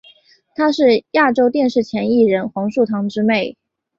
[0.55, 3.55] 她是亚洲电视前艺人黄树棠之妹。